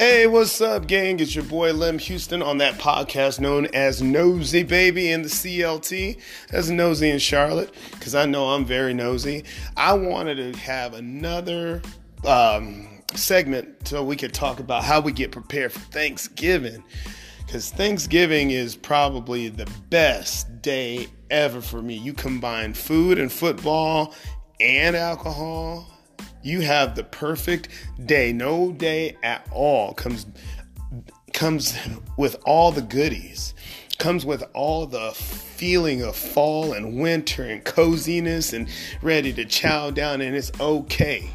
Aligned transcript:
Hey, 0.00 0.28
what's 0.28 0.60
up, 0.60 0.86
gang? 0.86 1.18
It's 1.18 1.34
your 1.34 1.42
boy 1.42 1.72
Lem 1.72 1.98
Houston 1.98 2.40
on 2.40 2.58
that 2.58 2.74
podcast 2.74 3.40
known 3.40 3.66
as 3.74 4.00
Nosy 4.00 4.62
Baby 4.62 5.10
in 5.10 5.22
the 5.22 5.28
CLT. 5.28 6.20
That's 6.52 6.68
Nosy 6.68 7.10
in 7.10 7.18
Charlotte, 7.18 7.74
because 7.90 8.14
I 8.14 8.24
know 8.24 8.50
I'm 8.50 8.64
very 8.64 8.94
nosy. 8.94 9.42
I 9.76 9.94
wanted 9.94 10.36
to 10.36 10.56
have 10.60 10.94
another 10.94 11.82
um, 12.24 13.02
segment 13.14 13.88
so 13.88 14.04
we 14.04 14.14
could 14.14 14.32
talk 14.32 14.60
about 14.60 14.84
how 14.84 15.00
we 15.00 15.10
get 15.10 15.32
prepared 15.32 15.72
for 15.72 15.80
Thanksgiving. 15.80 16.84
Because 17.44 17.72
Thanksgiving 17.72 18.52
is 18.52 18.76
probably 18.76 19.48
the 19.48 19.68
best 19.90 20.62
day 20.62 21.08
ever 21.28 21.60
for 21.60 21.82
me. 21.82 21.96
You 21.96 22.12
combine 22.12 22.72
food 22.72 23.18
and 23.18 23.32
football 23.32 24.14
and 24.60 24.94
alcohol 24.94 25.97
you 26.42 26.60
have 26.60 26.94
the 26.94 27.04
perfect 27.04 27.68
day. 28.06 28.32
No 28.32 28.72
day 28.72 29.16
at 29.22 29.46
all 29.52 29.94
comes 29.94 30.26
comes 31.32 31.76
with 32.16 32.36
all 32.44 32.72
the 32.72 32.82
goodies. 32.82 33.54
Comes 33.98 34.24
with 34.24 34.44
all 34.54 34.86
the 34.86 35.10
feeling 35.12 36.02
of 36.02 36.14
fall 36.14 36.72
and 36.72 37.00
winter 37.00 37.42
and 37.42 37.64
coziness 37.64 38.52
and 38.52 38.68
ready 39.02 39.32
to 39.32 39.44
chow 39.44 39.90
down 39.90 40.20
and 40.20 40.36
it's 40.36 40.52
okay. 40.60 41.30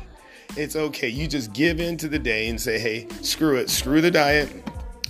It's 0.55 0.75
okay. 0.75 1.09
You 1.09 1.27
just 1.27 1.51
give 1.51 1.79
in 1.79 1.97
to 1.97 2.07
the 2.07 2.19
day 2.19 2.47
and 2.47 2.61
say, 2.61 2.79
"Hey, 2.79 3.07
screw 3.21 3.57
it. 3.57 3.69
Screw 3.69 4.01
the 4.01 4.11
diet. 4.11 4.49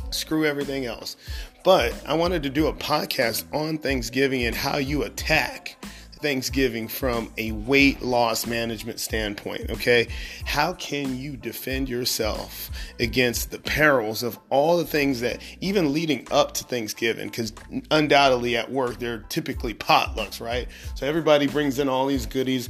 Screw 0.09 0.45
everything 0.45 0.85
else." 0.85 1.15
But 1.63 1.93
I 2.05 2.13
wanted 2.13 2.43
to 2.43 2.49
do 2.49 2.67
a 2.67 2.73
podcast 2.73 3.45
on 3.53 3.77
Thanksgiving 3.77 4.43
and 4.43 4.55
how 4.55 4.77
you 4.77 5.03
attack 5.03 5.77
Thanksgiving 6.23 6.87
from 6.87 7.31
a 7.37 7.51
weight 7.51 8.01
loss 8.01 8.47
management 8.47 8.99
standpoint, 8.99 9.69
okay? 9.69 10.07
How 10.45 10.73
can 10.73 11.17
you 11.17 11.37
defend 11.37 11.89
yourself 11.89 12.71
against 12.99 13.51
the 13.51 13.59
perils 13.59 14.23
of 14.23 14.39
all 14.49 14.77
the 14.77 14.85
things 14.85 15.19
that, 15.19 15.41
even 15.61 15.93
leading 15.93 16.25
up 16.31 16.53
to 16.55 16.63
Thanksgiving, 16.63 17.27
because 17.29 17.53
undoubtedly 17.91 18.57
at 18.57 18.71
work, 18.71 18.97
they're 18.99 19.19
typically 19.29 19.73
potlucks, 19.73 20.39
right? 20.41 20.67
So 20.95 21.05
everybody 21.05 21.45
brings 21.45 21.77
in 21.77 21.89
all 21.89 22.07
these 22.07 22.25
goodies 22.25 22.69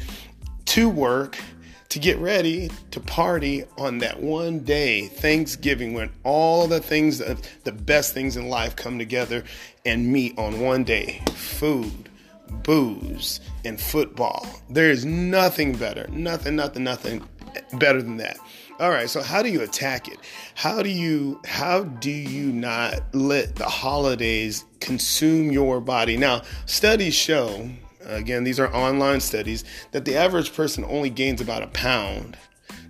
to 0.66 0.90
work 0.90 1.38
to 1.90 2.00
get 2.00 2.18
ready 2.18 2.72
to 2.90 3.00
party 3.00 3.64
on 3.78 4.00
that 4.00 4.20
one 4.20 4.62
day, 4.62 5.06
Thanksgiving, 5.06 5.94
when 5.94 6.10
all 6.24 6.66
the 6.68 6.80
things, 6.80 7.20
the 7.20 7.72
best 7.72 8.16
things 8.16 8.36
in 8.36 8.50
life 8.50 8.76
come 8.76 8.98
together 8.98 9.44
and 9.86 10.12
meet 10.12 10.36
on 10.40 10.60
one 10.60 10.84
day 10.84 11.22
food 11.36 12.10
booze, 12.62 13.40
and 13.66 13.80
football. 13.80 14.48
There 14.70 14.92
is 14.92 15.06
nothing 15.06 15.76
better, 15.76 16.08
nothing, 16.10 16.56
nothing, 16.56 16.84
nothing 16.84 17.28
better 17.74 18.02
than 18.02 18.18
that. 18.18 18.38
All 18.80 18.90
right, 18.90 19.10
so 19.10 19.22
how 19.22 19.42
do 19.44 19.50
you 19.50 19.62
attack 19.62 20.08
it? 20.08 20.18
How 20.56 20.82
do 20.82 20.90
you 20.90 21.40
how 21.46 21.84
do 21.84 22.12
you 22.12 22.52
not 22.52 23.04
let 23.14 23.56
the 23.56 23.66
holidays 23.66 24.66
consume 24.80 25.52
your 25.52 25.80
body? 25.80 26.18
Now, 26.18 26.42
studies 26.66 27.14
show, 27.14 27.70
again, 28.02 28.44
these 28.44 28.60
are 28.60 28.74
online 28.74 29.20
studies, 29.20 29.64
that 29.92 30.06
the 30.06 30.16
average 30.16 30.54
person 30.54 30.84
only 30.86 31.10
gains 31.10 31.40
about 31.40 31.62
a 31.62 31.68
pound 31.68 32.36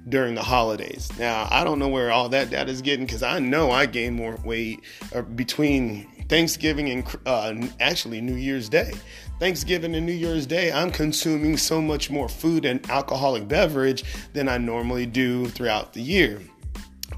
during 0.07 0.35
the 0.35 0.43
holidays. 0.43 1.09
Now, 1.17 1.47
I 1.49 1.63
don't 1.63 1.79
know 1.79 1.87
where 1.87 2.11
all 2.11 2.29
that 2.29 2.49
data 2.49 2.69
is 2.69 2.81
getting 2.81 3.05
because 3.05 3.23
I 3.23 3.39
know 3.39 3.71
I 3.71 3.85
gain 3.85 4.13
more 4.13 4.37
weight 4.43 4.81
uh, 5.13 5.21
between 5.21 6.07
Thanksgiving 6.33 6.89
and 6.89 7.17
uh, 7.27 7.53
actually 7.79 8.19
New 8.19 8.33
Year's 8.33 8.67
Day. 8.67 8.91
Thanksgiving 9.39 9.93
and 9.93 10.03
New 10.03 10.13
Year's 10.13 10.47
Day, 10.47 10.71
I'm 10.71 10.89
consuming 10.89 11.57
so 11.57 11.79
much 11.79 12.09
more 12.09 12.27
food 12.27 12.65
and 12.65 12.89
alcoholic 12.89 13.47
beverage 13.47 14.03
than 14.33 14.49
I 14.49 14.57
normally 14.57 15.05
do 15.05 15.45
throughout 15.45 15.93
the 15.93 16.01
year. 16.01 16.41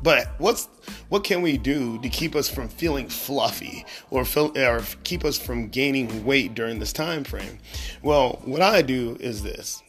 But 0.04 0.34
what's 0.38 0.68
what 1.08 1.24
can 1.24 1.42
we 1.42 1.58
do 1.58 1.98
to 2.02 2.10
keep 2.10 2.36
us 2.36 2.50
from 2.50 2.68
feeling 2.68 3.08
fluffy 3.08 3.86
or, 4.10 4.26
feel, 4.26 4.52
or 4.58 4.84
keep 5.06 5.24
us 5.24 5.38
from 5.38 5.70
gaining 5.70 6.26
weight 6.26 6.54
during 6.54 6.80
this 6.80 6.92
time 6.92 7.24
frame? 7.24 7.60
Well, 8.04 8.42
what 8.44 8.62
I 8.62 8.82
do 8.82 9.16
is 9.22 9.42
this. 9.42 9.82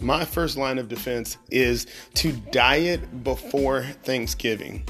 My 0.00 0.24
first 0.24 0.56
line 0.56 0.78
of 0.78 0.88
defense 0.88 1.36
is 1.50 1.86
to 2.14 2.32
diet 2.32 3.24
before 3.24 3.82
Thanksgiving. 4.04 4.84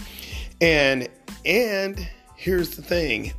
And 0.61 1.09
and 1.45 2.09
here's 2.37 2.77
the 2.77 2.83
thing 2.83 3.33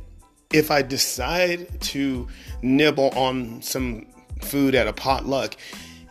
if 0.52 0.70
I 0.70 0.82
decide 0.82 1.80
to 1.80 2.28
nibble 2.62 3.10
on 3.10 3.62
some 3.62 4.06
food 4.40 4.74
at 4.74 4.86
a 4.86 4.92
potluck, 4.92 5.56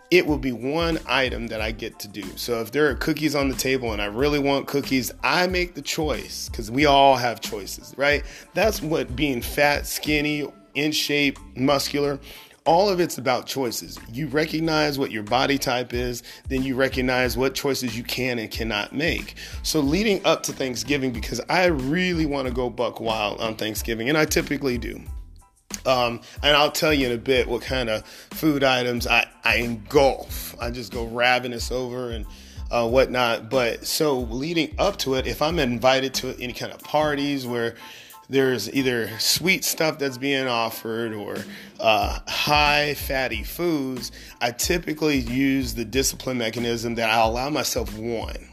it 0.10 0.26
will 0.26 0.38
be 0.38 0.52
one 0.52 1.00
item 1.08 1.48
that 1.48 1.62
I 1.62 1.72
get 1.72 2.00
to 2.00 2.08
do. 2.08 2.24
So 2.36 2.60
if 2.60 2.72
there 2.72 2.90
are 2.90 2.96
cookies 2.96 3.34
on 3.34 3.48
the 3.48 3.56
table 3.56 3.94
and 3.94 4.02
I 4.02 4.06
really 4.06 4.40
want 4.40 4.68
cookies, 4.68 5.12
I 5.24 5.48
make 5.48 5.74
the 5.74 5.82
choice 5.82 6.50
because 6.50 6.70
we 6.70 6.86
all 6.86 7.16
have 7.16 7.40
choices, 7.40 7.94
right? 7.98 8.24
That's 8.54 8.82
what 8.82 9.16
being 9.16 9.42
fat, 9.42 9.88
skinny, 9.88 10.48
in 10.74 10.92
shape, 10.92 11.38
muscular 11.56 12.20
all 12.66 12.90
of 12.90 13.00
it's 13.00 13.18
about 13.18 13.48
choices. 13.48 13.98
You 14.12 14.28
recognize 14.28 15.00
what 15.00 15.12
your 15.12 15.24
body 15.24 15.58
type 15.58 15.94
is, 15.94 16.24
then 16.48 16.64
you 16.64 16.76
recognize 16.76 17.36
what 17.36 17.56
choices 17.56 17.98
you 17.98 18.04
can 18.04 18.40
and 18.40 18.52
cannot 18.52 18.94
make. 18.94 19.36
So, 19.64 19.80
leading 19.80 20.24
up 20.26 20.44
to 20.44 20.54
Thanksgiving, 20.54 21.12
because 21.12 21.42
I 21.50 21.66
really 21.66 22.26
want 22.26 22.48
to 22.48 22.54
go 22.54 22.70
buck 22.70 23.00
wild 23.00 23.42
on 23.42 23.56
Thanksgiving, 23.56 24.10
and 24.10 24.18
I 24.18 24.26
typically 24.26 24.78
do. 24.78 25.02
Um, 25.86 26.22
and 26.44 26.56
I'll 26.56 26.72
tell 26.72 26.94
you 26.94 27.08
in 27.08 27.14
a 27.14 27.18
bit 27.18 27.48
what 27.48 27.62
kind 27.62 27.90
of 27.90 28.06
food 28.06 28.64
items 28.64 29.08
I, 29.08 29.28
I 29.44 29.58
engulf. 29.58 30.56
I 30.60 30.70
just 30.70 30.92
go 30.92 31.06
ravenous 31.06 31.72
over 31.72 32.12
and 32.12 32.26
uh, 32.70 32.88
whatnot. 32.88 33.50
But 33.50 33.86
so 33.86 34.20
leading 34.20 34.76
up 34.78 34.98
to 35.00 35.16
it, 35.16 35.28
if 35.28 35.42
I'm 35.42 35.60
invited 35.60 36.14
to 36.16 36.36
any 36.40 36.54
kind 36.54 36.72
of 36.72 36.80
parties 36.80 37.48
where 37.48 37.76
there's 38.32 38.74
either 38.74 39.10
sweet 39.20 39.66
stuff 39.66 40.00
that's 40.00 40.18
being 40.18 40.48
offered 40.48 41.14
or 41.14 41.36
uh, 41.82 42.18
high 42.28 42.94
fatty 42.94 43.44
foods, 43.44 44.14
I 44.40 44.52
typically 44.52 45.18
use 45.18 45.74
the 45.74 45.84
discipline 45.84 46.38
mechanism 46.38 46.96
that 46.96 47.10
I 47.10 47.20
allow 47.20 47.50
myself 47.50 47.94
one, 47.98 48.48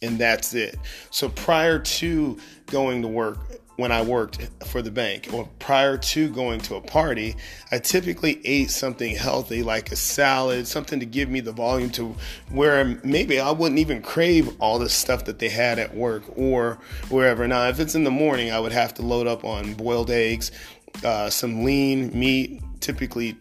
and 0.00 0.18
that's 0.18 0.54
it. 0.54 0.78
So 1.10 1.28
prior 1.28 1.78
to 1.78 2.38
going 2.66 3.02
to 3.02 3.08
work, 3.08 3.38
when 3.80 3.90
I 3.90 4.02
worked 4.02 4.48
for 4.66 4.82
the 4.82 4.90
bank 4.90 5.28
or 5.32 5.48
prior 5.58 5.96
to 5.96 6.28
going 6.28 6.60
to 6.62 6.76
a 6.76 6.80
party, 6.80 7.34
I 7.72 7.78
typically 7.78 8.40
ate 8.44 8.70
something 8.70 9.16
healthy 9.16 9.62
like 9.62 9.90
a 9.90 9.96
salad, 9.96 10.66
something 10.66 11.00
to 11.00 11.06
give 11.06 11.28
me 11.28 11.40
the 11.40 11.52
volume 11.52 11.90
to 11.90 12.14
where 12.50 13.00
maybe 13.02 13.40
I 13.40 13.50
wouldn't 13.50 13.78
even 13.78 14.02
crave 14.02 14.54
all 14.60 14.78
the 14.78 14.88
stuff 14.88 15.24
that 15.24 15.38
they 15.38 15.48
had 15.48 15.78
at 15.78 15.96
work 15.96 16.22
or 16.36 16.78
wherever. 17.08 17.48
Now, 17.48 17.68
if 17.68 17.80
it's 17.80 17.94
in 17.94 18.04
the 18.04 18.10
morning, 18.10 18.52
I 18.52 18.60
would 18.60 18.72
have 18.72 18.94
to 18.94 19.02
load 19.02 19.26
up 19.26 19.44
on 19.44 19.74
boiled 19.74 20.10
eggs, 20.10 20.52
uh, 21.04 21.30
some 21.30 21.64
lean 21.64 22.16
meat, 22.16 22.62
typically 22.80 23.36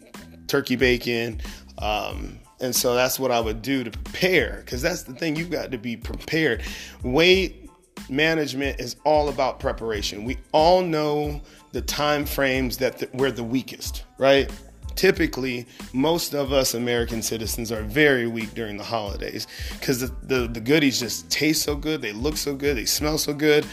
turkey 0.48 0.76
bacon. 0.76 1.42
Um, 1.78 2.40
and 2.62 2.76
so 2.76 2.96
that's 2.96 3.20
what 3.20 3.32
I 3.32 3.40
would 3.40 3.62
do 3.62 3.84
to 3.84 3.92
prepare 3.92 4.58
because 4.66 4.82
that's 4.82 5.04
the 5.04 5.14
thing, 5.14 5.36
you've 5.36 5.52
got 5.52 5.72
to 5.72 5.78
be 5.78 5.96
prepared. 5.96 6.64
Weight 7.04 7.69
management 8.10 8.80
is 8.80 8.96
all 9.04 9.30
about 9.30 9.60
preparation. 9.60 10.24
We 10.24 10.38
all 10.52 10.82
know 10.82 11.42
the 11.72 11.82
time 11.82 12.26
frames 12.26 12.78
that 12.78 12.98
the, 12.98 13.10
we're 13.14 13.32
the 13.32 13.44
weakest, 13.44 14.04
right? 14.18 14.52
Typically, 14.96 15.66
most 15.94 16.34
of 16.34 16.52
us 16.52 16.74
American 16.74 17.22
citizens 17.22 17.72
are 17.72 17.84
very 17.84 18.28
weak 18.28 18.54
during 18.54 18.76
the 18.78 18.84
holidays 18.84 19.48
because 19.80 20.02
the, 20.02 20.14
the, 20.24 20.48
the 20.48 20.60
goodies 20.60 21.00
just 21.00 21.30
taste 21.30 21.62
so 21.62 21.76
good, 21.76 22.02
they 22.02 22.12
look 22.12 22.36
so 22.36 22.56
good, 22.56 22.76
they 22.76 22.86
smell 22.86 23.18
so 23.18 23.34
good. 23.34 23.66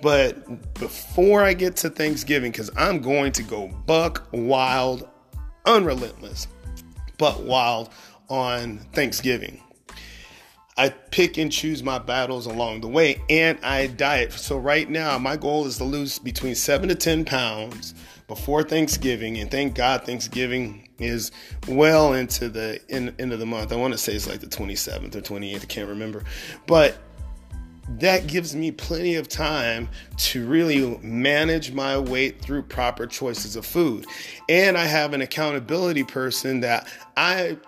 But 0.00 0.74
before 0.74 1.44
I 1.44 1.54
get 1.54 1.76
to 1.76 1.90
Thanksgiving, 1.90 2.50
because 2.50 2.70
I'm 2.76 3.00
going 3.00 3.30
to 3.32 3.44
go 3.44 3.68
buck 3.86 4.26
wild, 4.32 5.08
unrelentless, 5.66 6.48
but 7.18 7.42
wild 7.44 7.90
on 8.28 8.78
Thanksgiving. 8.92 9.62
I 10.76 10.88
pick 10.88 11.36
and 11.36 11.52
choose 11.52 11.82
my 11.82 11.98
battles 11.98 12.46
along 12.46 12.80
the 12.80 12.88
way 12.88 13.22
and 13.28 13.58
I 13.62 13.88
diet. 13.88 14.32
So 14.32 14.56
right 14.56 14.88
now, 14.88 15.18
my 15.18 15.36
goal 15.36 15.66
is 15.66 15.76
to 15.78 15.84
lose 15.84 16.18
between 16.18 16.54
seven 16.54 16.88
to 16.88 16.94
10 16.94 17.24
pounds 17.24 17.94
before 18.26 18.62
Thanksgiving. 18.62 19.38
And 19.38 19.50
thank 19.50 19.74
God 19.74 20.04
Thanksgiving 20.04 20.88
is 20.98 21.30
well 21.68 22.14
into 22.14 22.48
the 22.48 22.80
end, 22.88 23.14
end 23.18 23.32
of 23.32 23.38
the 23.38 23.46
month. 23.46 23.72
I 23.72 23.76
want 23.76 23.92
to 23.92 23.98
say 23.98 24.14
it's 24.14 24.26
like 24.26 24.40
the 24.40 24.46
27th 24.46 25.14
or 25.14 25.20
28th. 25.20 25.62
I 25.62 25.66
can't 25.66 25.88
remember. 25.88 26.24
But 26.66 26.96
that 27.98 28.26
gives 28.26 28.54
me 28.54 28.70
plenty 28.70 29.16
of 29.16 29.28
time 29.28 29.88
to 30.16 30.46
really 30.46 30.96
manage 31.02 31.72
my 31.72 31.98
weight 31.98 32.40
through 32.40 32.62
proper 32.62 33.06
choices 33.06 33.56
of 33.56 33.66
food. 33.66 34.06
And 34.48 34.78
I 34.78 34.86
have 34.86 35.12
an 35.12 35.20
accountability 35.20 36.04
person 36.04 36.60
that 36.60 36.88
I 37.16 37.58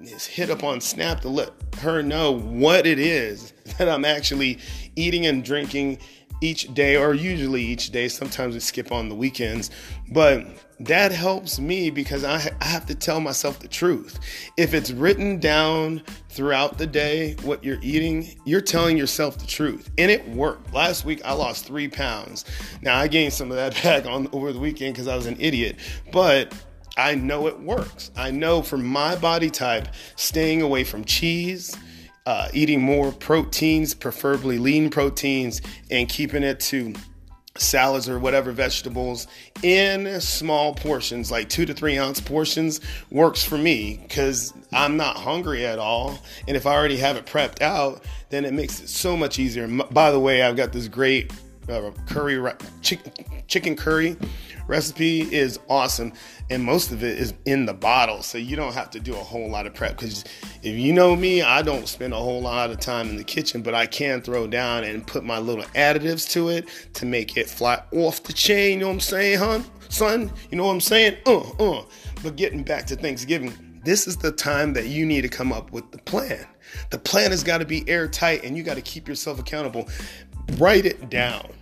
hit 0.00 0.50
up 0.50 0.62
on 0.62 0.80
Snap 0.80 1.20
to 1.20 1.28
let 1.28 1.50
her 1.78 2.02
know 2.02 2.32
what 2.32 2.86
it 2.86 2.98
is 2.98 3.52
that 3.78 3.88
I'm 3.88 4.04
actually 4.04 4.58
eating 4.94 5.26
and 5.26 5.44
drinking 5.44 5.98
each 6.42 6.72
day, 6.74 6.96
or 6.96 7.14
usually 7.14 7.62
each 7.62 7.90
day. 7.90 8.08
Sometimes 8.08 8.54
we 8.54 8.60
skip 8.60 8.92
on 8.92 9.08
the 9.08 9.14
weekends, 9.14 9.70
but 10.12 10.46
that 10.80 11.10
helps 11.10 11.58
me 11.58 11.88
because 11.90 12.24
I, 12.24 12.50
I 12.60 12.64
have 12.66 12.84
to 12.86 12.94
tell 12.94 13.20
myself 13.20 13.58
the 13.58 13.68
truth. 13.68 14.18
If 14.58 14.74
it's 14.74 14.90
written 14.90 15.40
down 15.40 16.02
throughout 16.28 16.76
the 16.76 16.86
day 16.86 17.34
what 17.42 17.64
you're 17.64 17.78
eating, 17.80 18.38
you're 18.44 18.60
telling 18.60 18.98
yourself 18.98 19.38
the 19.38 19.46
truth. 19.46 19.90
And 19.96 20.10
it 20.10 20.28
worked. 20.28 20.74
Last 20.74 21.06
week 21.06 21.22
I 21.24 21.32
lost 21.32 21.64
three 21.64 21.88
pounds. 21.88 22.44
Now 22.82 22.98
I 22.98 23.08
gained 23.08 23.32
some 23.32 23.50
of 23.50 23.56
that 23.56 23.74
back 23.82 24.04
on 24.04 24.28
over 24.32 24.52
the 24.52 24.58
weekend 24.58 24.94
because 24.94 25.08
I 25.08 25.16
was 25.16 25.26
an 25.26 25.36
idiot. 25.40 25.76
But 26.12 26.52
I 26.96 27.14
know 27.14 27.46
it 27.46 27.60
works. 27.60 28.10
I 28.16 28.30
know 28.30 28.62
for 28.62 28.78
my 28.78 29.16
body 29.16 29.50
type, 29.50 29.88
staying 30.16 30.62
away 30.62 30.84
from 30.84 31.04
cheese, 31.04 31.76
uh, 32.24 32.48
eating 32.52 32.80
more 32.80 33.12
proteins, 33.12 33.94
preferably 33.94 34.58
lean 34.58 34.90
proteins, 34.90 35.60
and 35.90 36.08
keeping 36.08 36.42
it 36.42 36.58
to 36.60 36.94
salads 37.58 38.08
or 38.08 38.18
whatever 38.18 38.52
vegetables 38.52 39.26
in 39.62 40.20
small 40.20 40.74
portions, 40.74 41.30
like 41.30 41.48
two 41.48 41.64
to 41.66 41.74
three 41.74 41.98
ounce 41.98 42.20
portions, 42.20 42.80
works 43.10 43.42
for 43.44 43.58
me 43.58 43.98
because 44.02 44.52
I'm 44.72 44.96
not 44.96 45.16
hungry 45.16 45.64
at 45.64 45.78
all. 45.78 46.18
And 46.48 46.56
if 46.56 46.66
I 46.66 46.74
already 46.74 46.96
have 46.98 47.16
it 47.16 47.26
prepped 47.26 47.62
out, 47.62 48.04
then 48.30 48.44
it 48.44 48.52
makes 48.52 48.80
it 48.80 48.88
so 48.88 49.16
much 49.16 49.38
easier. 49.38 49.68
By 49.68 50.10
the 50.10 50.20
way, 50.20 50.42
I've 50.42 50.56
got 50.56 50.72
this 50.72 50.88
great 50.88 51.32
uh, 51.68 51.90
curry, 52.06 52.52
chicken 53.48 53.76
curry 53.76 54.16
recipe 54.66 55.22
is 55.34 55.58
awesome 55.68 56.12
and 56.50 56.62
most 56.62 56.90
of 56.92 57.02
it 57.02 57.18
is 57.18 57.34
in 57.44 57.66
the 57.66 57.74
bottle 57.74 58.22
so 58.22 58.38
you 58.38 58.56
don't 58.56 58.74
have 58.74 58.90
to 58.90 59.00
do 59.00 59.12
a 59.14 59.18
whole 59.18 59.48
lot 59.48 59.66
of 59.66 59.74
prep 59.74 59.96
because 59.96 60.24
if 60.62 60.76
you 60.76 60.92
know 60.92 61.14
me 61.14 61.42
i 61.42 61.62
don't 61.62 61.88
spend 61.88 62.12
a 62.12 62.16
whole 62.16 62.40
lot 62.42 62.70
of 62.70 62.78
time 62.80 63.08
in 63.08 63.16
the 63.16 63.24
kitchen 63.24 63.62
but 63.62 63.74
i 63.74 63.86
can 63.86 64.20
throw 64.20 64.46
down 64.46 64.84
and 64.84 65.06
put 65.06 65.24
my 65.24 65.38
little 65.38 65.64
additives 65.74 66.28
to 66.30 66.48
it 66.48 66.66
to 66.94 67.06
make 67.06 67.36
it 67.36 67.48
fly 67.48 67.80
off 67.92 68.22
the 68.24 68.32
chain 68.32 68.78
you 68.78 68.80
know 68.80 68.88
what 68.88 68.94
i'm 68.94 69.00
saying 69.00 69.38
hon 69.38 69.64
son 69.88 70.30
you 70.50 70.56
know 70.56 70.66
what 70.66 70.72
i'm 70.72 70.80
saying? 70.80 71.16
Uh 71.26 71.40
uh. 71.58 71.84
But 72.22 72.36
getting 72.36 72.62
back 72.62 72.86
to 72.86 72.96
thanksgiving 72.96 73.52
this 73.86 74.08
is 74.08 74.16
the 74.16 74.32
time 74.32 74.72
that 74.72 74.86
you 74.86 75.06
need 75.06 75.22
to 75.22 75.28
come 75.28 75.52
up 75.52 75.70
with 75.70 75.92
the 75.92 75.98
plan. 75.98 76.44
The 76.90 76.98
plan 76.98 77.30
has 77.30 77.44
got 77.44 77.58
to 77.58 77.64
be 77.64 77.88
airtight 77.88 78.42
and 78.42 78.56
you 78.56 78.64
got 78.64 78.74
to 78.74 78.82
keep 78.82 79.06
yourself 79.06 79.38
accountable. 79.38 79.88
Write 80.58 80.86
it 80.86 81.08
down 81.08 81.52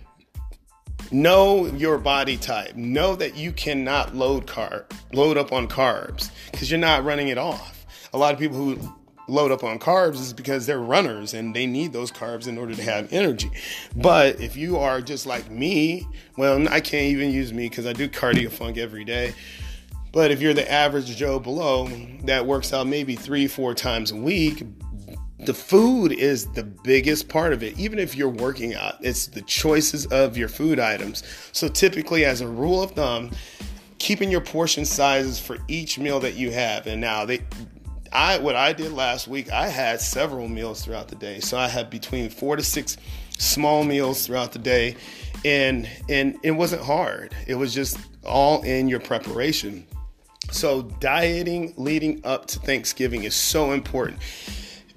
Know 1.11 1.67
your 1.67 1.97
body 1.97 2.37
type. 2.37 2.75
Know 2.75 3.15
that 3.15 3.35
you 3.35 3.51
cannot 3.51 4.15
load 4.15 4.47
carb, 4.47 4.85
load 5.13 5.37
up 5.37 5.51
on 5.51 5.67
carbs 5.67 6.31
because 6.51 6.71
you're 6.71 6.79
not 6.79 7.03
running 7.03 7.27
it 7.27 7.37
off. 7.37 7.85
A 8.13 8.17
lot 8.17 8.33
of 8.33 8.39
people 8.39 8.57
who 8.57 8.95
load 9.27 9.51
up 9.51 9.63
on 9.63 9.79
carbs 9.79 10.15
is 10.15 10.33
because 10.33 10.65
they're 10.65 10.79
runners 10.79 11.33
and 11.33 11.55
they 11.55 11.65
need 11.65 11.93
those 11.93 12.11
carbs 12.11 12.47
in 12.47 12.57
order 12.57 12.75
to 12.75 12.83
have 12.83 13.11
energy. 13.11 13.51
But 13.95 14.39
if 14.39 14.55
you 14.55 14.77
are 14.77 15.01
just 15.01 15.25
like 15.25 15.49
me, 15.49 16.07
well, 16.37 16.67
I 16.69 16.79
can't 16.79 17.05
even 17.05 17.31
use 17.31 17.53
me 17.53 17.69
because 17.69 17.85
I 17.85 17.93
do 17.93 18.07
cardio 18.07 18.51
funk 18.51 18.77
every 18.77 19.03
day. 19.03 19.33
But 20.11 20.31
if 20.31 20.41
you're 20.41 20.53
the 20.53 20.71
average 20.71 21.13
Joe 21.17 21.39
below 21.39 21.89
that 22.23 22.45
works 22.45 22.71
out 22.71 22.87
maybe 22.87 23.15
three, 23.15 23.47
four 23.47 23.73
times 23.73 24.11
a 24.11 24.15
week, 24.15 24.63
the 25.39 25.53
food 25.53 26.13
is 26.13 26.47
the 26.53 26.63
biggest 26.63 27.27
part 27.27 27.51
of 27.51 27.61
it. 27.61 27.77
Even 27.77 27.99
if 27.99 28.15
you're 28.15 28.29
working 28.29 28.73
out, 28.73 28.95
it's 29.01 29.27
the 29.27 29.41
choices 29.41 30.05
of 30.07 30.37
your 30.37 30.47
food 30.47 30.79
items. 30.79 31.23
So 31.51 31.67
typically, 31.67 32.25
as 32.25 32.41
a 32.41 32.47
rule 32.47 32.81
of 32.81 32.91
thumb, 32.91 33.31
keeping 33.99 34.31
your 34.31 34.41
portion 34.41 34.85
sizes 34.85 35.39
for 35.39 35.57
each 35.67 35.99
meal 35.99 36.19
that 36.21 36.35
you 36.35 36.51
have. 36.51 36.87
And 36.87 37.01
now 37.01 37.25
they 37.25 37.41
I 38.13 38.39
what 38.39 38.55
I 38.55 38.71
did 38.71 38.93
last 38.93 39.27
week, 39.27 39.51
I 39.51 39.67
had 39.67 39.99
several 39.99 40.47
meals 40.47 40.85
throughout 40.85 41.09
the 41.09 41.15
day. 41.15 41.41
So 41.41 41.57
I 41.57 41.67
had 41.67 41.89
between 41.89 42.29
4 42.29 42.55
to 42.55 42.63
6 42.63 42.97
small 43.37 43.83
meals 43.83 44.25
throughout 44.25 44.53
the 44.53 44.59
day 44.59 44.95
and 45.43 45.89
and 46.07 46.37
it 46.43 46.51
wasn't 46.51 46.81
hard. 46.81 47.35
It 47.45 47.55
was 47.55 47.73
just 47.73 47.97
all 48.23 48.61
in 48.61 48.87
your 48.87 49.01
preparation. 49.01 49.85
So 50.51 50.83
dieting 50.83 51.73
leading 51.75 52.21
up 52.23 52.45
to 52.47 52.59
Thanksgiving 52.59 53.25
is 53.25 53.35
so 53.35 53.71
important 53.73 54.19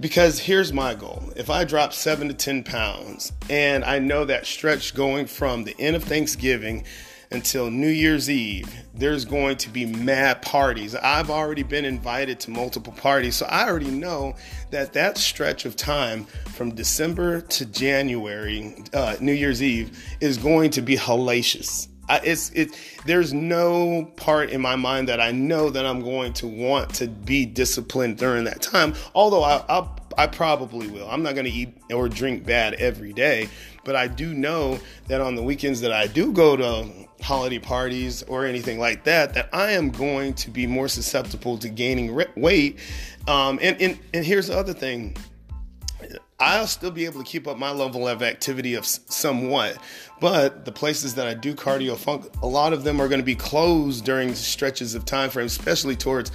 because 0.01 0.39
here's 0.39 0.73
my 0.73 0.95
goal. 0.95 1.23
If 1.37 1.51
I 1.51 1.65
drop 1.65 1.93
seven 1.93 2.29
to 2.29 2.35
10 2.35 2.63
pounds 2.65 3.33
and 3.51 3.85
I 3.85 3.99
know 3.99 4.25
that 4.25 4.47
stretch 4.47 4.95
going 4.95 5.27
from 5.27 5.65
the 5.65 5.75
end 5.79 5.97
of 5.97 6.05
Thanksgiving 6.05 6.85
until 7.31 7.71
New 7.71 7.89
Year's 7.89 8.31
Eve, 8.31 8.73
there's 8.95 9.25
going 9.25 9.57
to 9.59 9.69
be 9.69 9.85
mad 9.85 10.41
parties. 10.41 10.95
I've 10.95 11.31
already 11.31 11.63
been 11.63 11.85
invited 11.85 12.41
to 12.41 12.51
multiple 12.51 12.93
parties, 12.93 13.37
so 13.37 13.47
I 13.47 13.69
already 13.69 13.91
know 13.91 14.35
that 14.71 14.93
that 14.95 15.19
stretch 15.19 15.67
of 15.67 15.77
time 15.77 16.25
from 16.55 16.75
December 16.75 17.43
to 17.43 17.67
January, 17.67 18.77
uh, 18.95 19.17
New 19.21 19.33
Year's 19.33 19.63
Eve, 19.63 19.99
is 20.21 20.39
going 20.39 20.71
to 20.71 20.81
be 20.81 20.97
hellacious. 20.97 21.89
I, 22.09 22.21
it's 22.25 22.51
it. 22.51 22.79
There's 23.05 23.33
no 23.33 24.11
part 24.17 24.51
in 24.51 24.61
my 24.61 24.77
mind 24.77 25.09
that 25.09 25.21
I 25.21 25.31
know 25.31 25.71
that 25.71 25.87
I'm 25.87 26.03
going 26.03 26.33
to 26.35 26.47
want 26.47 26.95
to 26.97 27.09
be 27.09 27.47
disciplined 27.47 28.19
during 28.19 28.45
that 28.45 28.63
time. 28.63 28.95
Although 29.15 29.43
I, 29.43 29.65
I'll, 29.69 29.97
I 30.17 30.27
probably 30.27 30.89
will. 30.89 31.09
I'm 31.09 31.23
not 31.23 31.35
going 31.35 31.47
to 31.47 31.51
eat 31.51 31.77
or 31.93 32.09
drink 32.09 32.45
bad 32.45 32.75
every 32.75 33.13
day, 33.13 33.49
but 33.85 33.97
I 33.97 34.09
do 34.09 34.35
know 34.35 34.79
that 35.07 35.21
on 35.21 35.35
the 35.35 35.43
weekends 35.43 35.81
that 35.83 35.93
I 35.93 36.07
do 36.07 36.33
go 36.33 36.57
to 36.57 36.89
holiday 37.23 37.59
parties 37.59 38.23
or 38.25 38.47
anything 38.47 38.79
like 38.79 39.05
that, 39.05 39.35
that 39.35 39.49
I 39.53 39.73
am 39.73 39.91
going 39.91 40.35
to 40.35 40.51
be 40.51 40.67
more 40.67 40.89
susceptible 40.89 41.59
to 41.59 41.69
gaining 41.69 42.15
weight. 42.37 42.79
Um, 43.27 43.59
and, 43.61 43.81
and 43.81 43.99
and 44.15 44.25
here's 44.25 44.47
the 44.47 44.57
other 44.57 44.73
thing 44.73 45.17
I'll 46.41 46.69
still 46.69 46.93
be 46.93 47.05
able 47.05 47.23
to 47.23 47.29
keep 47.29 47.49
up 47.49 47.59
my 47.59 47.73
level 47.73 48.07
of 48.07 48.23
activity 48.23 48.75
of 48.75 48.87
somewhat, 48.87 49.77
but 50.21 50.65
the 50.65 50.71
places 50.71 51.17
that 51.17 51.27
I 51.27 51.35
do 51.35 51.53
cardio 51.53 51.97
funk, 51.97 52.27
a 52.43 52.47
lot 52.47 52.73
of 52.73 52.85
them 52.85 53.01
are 53.01 53.09
going 53.09 53.21
to 53.21 53.25
be 53.25 53.35
closed 53.35 54.05
during 54.05 54.37
stretches 54.37 54.95
of 54.95 55.05
time 55.05 55.31
frame, 55.31 55.47
especially 55.47 55.97
towards 55.97 56.31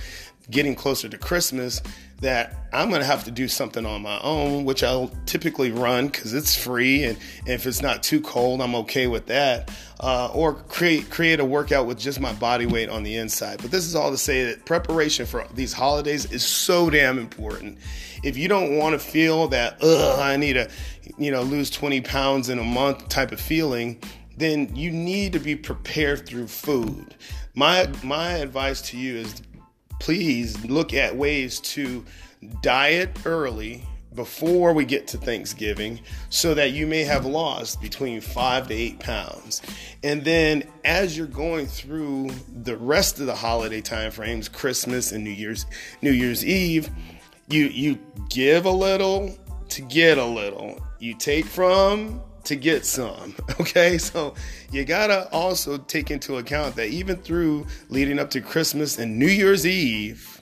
getting 0.49 0.75
closer 0.75 1.09
to 1.09 1.17
Christmas 1.17 1.81
that 2.23 2.55
I'm 2.71 2.89
going 2.89 3.01
to 3.01 3.05
have 3.05 3.25
to 3.25 3.31
do 3.31 3.47
something 3.47 3.85
on 3.85 4.01
my 4.01 4.19
own, 4.21 4.63
which 4.63 4.81
I'll 4.81 5.11
typically 5.25 5.71
run 5.71 6.07
because 6.07 6.33
it's 6.33 6.55
free, 6.55 7.03
and, 7.03 7.17
if 7.45 7.67
it's 7.67 7.81
not 7.81 8.01
too 8.01 8.21
cold, 8.21 8.61
I'm 8.61 8.75
okay 8.75 9.07
with 9.07 9.27
that. 9.27 9.71
Uh, 9.99 10.29
or 10.33 10.55
create 10.55 11.09
create 11.09 11.39
a 11.39 11.45
workout 11.45 11.85
with 11.85 11.99
just 11.99 12.19
my 12.19 12.33
body 12.33 12.65
weight 12.65 12.89
on 12.89 13.03
the 13.03 13.15
inside. 13.15 13.61
But 13.61 13.71
this 13.71 13.85
is 13.85 13.95
all 13.95 14.11
to 14.11 14.17
say 14.17 14.45
that 14.45 14.65
preparation 14.65 15.25
for 15.25 15.45
these 15.53 15.71
holidays 15.71 16.29
is 16.31 16.43
so 16.43 16.89
damn 16.89 17.19
important. 17.19 17.77
If 18.23 18.37
you 18.37 18.47
don't 18.47 18.77
want 18.77 18.93
to 18.93 18.99
feel 18.99 19.47
that, 19.49 19.77
ugh, 19.81 20.19
I 20.19 20.35
need 20.37 20.53
to, 20.53 20.69
you 21.17 21.31
know, 21.31 21.41
lose 21.41 21.69
20 21.69 22.01
pounds 22.01 22.49
in 22.49 22.57
a 22.59 22.63
month 22.63 23.07
type 23.09 23.31
of 23.31 23.39
feeling, 23.39 24.01
then 24.37 24.73
you 24.75 24.91
need 24.91 25.33
to 25.33 25.39
be 25.39 25.55
prepared 25.55 26.25
through 26.25 26.47
food. 26.47 27.15
My 27.53 27.89
my 28.03 28.31
advice 28.33 28.81
to 28.89 28.97
you 28.97 29.17
is 29.17 29.41
please 30.03 30.65
look 30.65 30.93
at 30.93 31.15
ways 31.15 31.61
to 31.61 32.03
diet 32.61 33.09
early 33.25 33.81
before 34.13 34.73
we 34.73 34.83
get 34.83 35.07
to 35.07 35.17
Thanksgiving 35.17 35.97
so 36.29 36.53
that 36.53 36.73
you 36.73 36.85
may 36.85 37.05
have 37.05 37.25
lost 37.25 37.81
between 37.81 38.19
five 38.19 38.67
to 38.67 38.73
eight 38.73 38.99
pounds. 38.99 39.61
And 40.03 40.21
then 40.25 40.63
as 40.83 41.17
you're 41.17 41.25
going 41.25 41.67
through 41.67 42.31
the 42.63 42.75
rest 42.75 43.21
of 43.21 43.27
the 43.27 43.35
holiday 43.35 43.79
time 43.79 44.11
frames, 44.11 44.49
Christmas 44.49 45.13
and 45.13 45.23
New 45.23 45.29
Year's 45.29 45.65
New 46.01 46.11
Year's 46.11 46.45
Eve, 46.45 46.89
you 47.47 47.67
you 47.67 47.97
give 48.29 48.65
a 48.65 48.71
little 48.71 49.33
to 49.69 49.81
get 49.83 50.17
a 50.17 50.25
little. 50.25 50.85
You 50.99 51.15
take 51.15 51.45
from 51.45 52.21
to 52.45 52.55
get 52.55 52.85
some. 52.85 53.35
Okay, 53.59 53.97
so 53.97 54.33
you 54.71 54.83
gotta 54.83 55.29
also 55.31 55.77
take 55.77 56.11
into 56.11 56.37
account 56.37 56.75
that 56.75 56.89
even 56.89 57.15
through 57.15 57.65
leading 57.89 58.19
up 58.19 58.29
to 58.31 58.41
Christmas 58.41 58.97
and 58.99 59.17
New 59.17 59.27
Year's 59.27 59.65
Eve, 59.65 60.41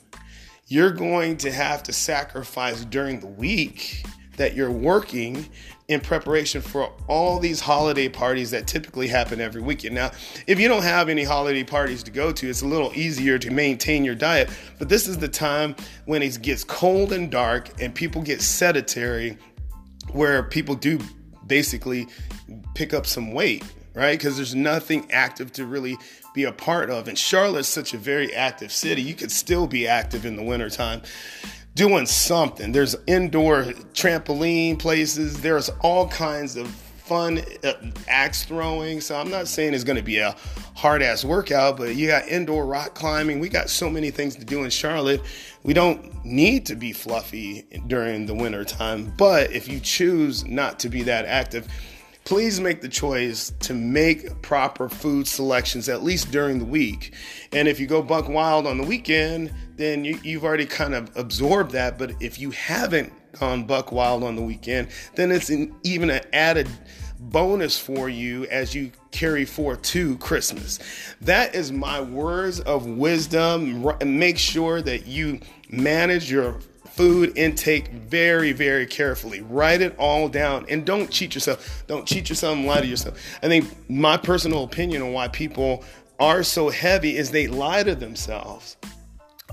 you're 0.67 0.91
going 0.91 1.38
to 1.38 1.51
have 1.51 1.84
to 1.84 1.93
sacrifice 1.93 2.86
during 2.86 3.20
the 3.20 3.27
week 3.27 4.03
that 4.38 4.55
you're 4.55 4.72
working 4.72 5.46
in 5.88 6.00
preparation 6.00 6.62
for 6.62 6.91
all 7.08 7.38
these 7.38 7.60
holiday 7.60 8.08
parties 8.08 8.51
that 8.51 8.65
typically 8.65 9.08
happen 9.08 9.41
every 9.41 9.62
weekend. 9.62 9.93
Now, 9.93 10.12
if 10.48 10.60
you 10.60 10.70
don't 10.70 10.84
have 10.84 11.10
any 11.10 11.24
holiday 11.24 11.65
parties 11.65 12.01
to 12.03 12.12
go 12.12 12.31
to, 12.31 12.50
it's 12.50 12.62
a 12.62 12.67
little 12.67 12.91
easier 12.96 13.38
to 13.38 13.51
maintain 13.51 14.05
your 14.05 14.15
diet, 14.15 14.50
but 14.79 14.88
this 14.88 15.08
is 15.08 15.17
the 15.17 15.27
time 15.27 15.75
when 16.05 16.24
it 16.24 16.41
gets 16.41 16.63
cold 16.63 17.12
and 17.12 17.29
dark 17.29 17.81
and 17.81 17.93
people 17.93 18.22
get 18.22 18.41
sedentary 18.41 19.38
where 20.13 20.43
people 20.43 20.75
do 20.75 20.98
basically 21.51 22.08
pick 22.75 22.93
up 22.93 23.05
some 23.05 23.34
weight, 23.34 23.62
right? 23.93 24.17
Because 24.17 24.38
there's 24.38 24.55
nothing 24.55 25.12
active 25.12 25.51
to 25.51 25.65
really 25.65 25.98
be 26.34 26.46
a 26.46 26.51
part 26.53 26.89
of. 26.89 27.10
And 27.10 27.17
Charlotte's 27.17 27.67
such 27.67 27.93
a 27.93 27.98
very 27.98 28.34
active 28.34 28.72
city. 28.72 29.01
You 29.01 29.13
could 29.13 29.34
still 29.34 29.67
be 29.67 29.86
active 29.86 30.25
in 30.25 30.38
the 30.38 30.43
wintertime 30.43 31.01
doing 31.75 32.05
something. 32.05 32.72
There's 32.72 32.96
indoor 33.05 33.63
trampoline 33.93 34.79
places, 34.79 35.41
there's 35.41 35.67
all 35.81 36.08
kinds 36.08 36.55
of 36.55 36.74
fun 37.12 37.44
uh, 37.65 37.74
axe 38.08 38.46
throwing. 38.46 39.01
So 39.01 39.20
I'm 39.20 39.30
not 39.30 39.50
saying 39.50 39.74
it's 39.74 39.84
going 39.84 39.98
to 39.98 40.01
be 40.01 40.20
a 40.20 40.34
hard 40.75 41.01
ass 41.01 41.25
workout, 41.25 41.75
but 41.75 41.98
you 41.98 42.08
got 42.08 42.25
indoor 42.30 42.65
rock 42.65 42.96
climbing. 42.96 43.41
We 43.41 43.50
got 43.50 43.70
so 43.70 43.89
many 43.89 44.12
things 44.12 44.38
to 44.38 44.46
do 44.46 44.63
in 44.63 44.70
Charlotte. 44.70 45.22
We 45.63 45.74
don't 45.74 46.24
need 46.24 46.65
to 46.68 46.75
be 46.77 46.94
fluffy 46.94 47.63
during 47.88 48.27
the 48.27 48.34
winter 48.34 48.63
time, 48.63 49.13
but 49.18 49.51
if 49.51 49.68
you 49.68 49.82
choose 49.82 50.46
not 50.46 50.80
to 50.80 50.89
be 50.89 51.03
that 51.03 51.25
active, 51.25 51.68
please 52.24 52.62
make 52.62 52.80
the 52.80 52.88
choice 52.88 53.51
to 53.60 53.74
make 53.74 54.41
proper 54.41 54.88
food 54.88 55.27
selections 55.27 55.89
at 55.89 56.03
least 56.03 56.32
during 56.32 56.60
the 56.60 56.65
week. 56.65 57.13
And 57.51 57.68
if 57.68 57.77
you 57.77 57.88
go 57.88 58.01
buck 58.01 58.30
wild 58.30 58.65
on 58.65 58.77
the 58.77 58.86
weekend, 58.86 59.53
then 59.75 60.06
you, 60.06 60.18
you've 60.24 60.46
already 60.46 60.65
kind 60.65 60.96
of 60.96 61.12
absorbed 61.18 61.72
that. 61.72 61.98
But 61.98 62.13
if 62.22 62.39
you 62.39 62.51
haven't 62.51 63.12
gone 63.40 63.64
buck 63.66 63.92
wild 63.92 64.24
on 64.24 64.36
the 64.36 64.42
weekend, 64.42 64.90
then 65.16 65.32
it's 65.32 65.50
an, 65.50 65.76
even 65.84 66.10
an 66.10 66.22
added 66.34 66.68
bonus 67.20 67.78
for 67.78 68.10
you 68.10 68.46
as 68.46 68.74
you 68.74 68.92
carry 69.12 69.46
forth 69.46 69.82
to 69.84 70.18
Christmas. 70.18 70.80
That 71.22 71.54
is 71.54 71.72
my 71.72 72.02
words 72.02 72.60
of 72.62 72.86
wisdom. 72.86 73.86
Make 74.04 74.38
sure 74.38 74.82
that 74.82 75.06
you 75.06 75.40
manage 75.70 76.32
your 76.32 76.60
food 76.92 77.38
intake 77.38 77.88
very, 77.90 78.52
very 78.52 78.86
carefully. 78.86 79.42
Write 79.42 79.82
it 79.82 79.96
all 79.98 80.28
down 80.28 80.66
and 80.70 80.86
don't 80.86 81.10
cheat 81.10 81.34
yourself. 81.34 81.84
Don't 81.88 82.06
cheat 82.06 82.30
yourself 82.30 82.58
and 82.58 82.66
lie 82.66 82.82
to 82.82 82.88
yourself. 82.88 83.18
I 83.42 83.48
think 83.48 83.90
my 83.90 84.18
personal 84.18 84.64
opinion 84.64 85.02
on 85.02 85.14
why 85.14 85.28
people 85.28 85.84
are 86.20 86.44
so 86.44 86.70
heavy 86.70 87.18
is 87.18 87.32
they 87.32 87.48
lie 87.48 87.84
to 87.84 87.96
themselves. 87.96 88.78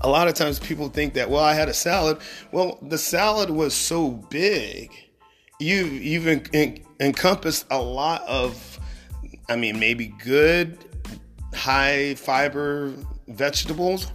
A 0.01 0.09
lot 0.09 0.27
of 0.27 0.33
times 0.33 0.59
people 0.59 0.89
think 0.89 1.13
that, 1.15 1.29
well, 1.29 1.43
I 1.43 1.53
had 1.53 1.67
a 1.69 1.73
salad. 1.73 2.19
Well, 2.51 2.79
the 2.81 2.97
salad 2.97 3.49
was 3.49 3.73
so 3.73 4.11
big. 4.29 4.91
You, 5.59 5.85
you've 5.85 6.27
en- 6.27 6.45
en- 6.53 6.85
encompassed 6.99 7.65
a 7.69 7.81
lot 7.81 8.21
of, 8.27 8.79
I 9.49 9.55
mean, 9.57 9.79
maybe 9.79 10.13
good, 10.23 10.77
high 11.53 12.15
fiber 12.15 12.93
vegetables, 13.27 14.11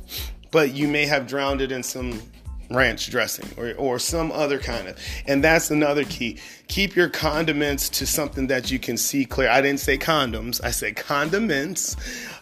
but 0.50 0.74
you 0.74 0.88
may 0.88 1.04
have 1.04 1.26
drowned 1.26 1.60
it 1.60 1.70
in 1.70 1.82
some 1.82 2.22
ranch 2.70 3.10
dressing 3.10 3.48
or, 3.56 3.74
or 3.74 3.98
some 3.98 4.32
other 4.32 4.58
kind 4.58 4.88
of. 4.88 4.98
And 5.26 5.42
that's 5.42 5.70
another 5.70 6.04
key. 6.04 6.38
Keep 6.68 6.96
your 6.96 7.08
condiments 7.08 7.88
to 7.90 8.06
something 8.06 8.46
that 8.48 8.70
you 8.70 8.78
can 8.78 8.96
see 8.96 9.24
clear. 9.24 9.48
I 9.48 9.60
didn't 9.60 9.80
say 9.80 9.98
condoms, 9.98 10.62
I 10.64 10.70
said 10.70 10.96
condiments 10.96 11.96